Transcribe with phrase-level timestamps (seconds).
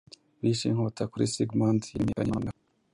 [0.39, 2.57] Bishe inkota Kuri Sigmund yamenyekanye noneho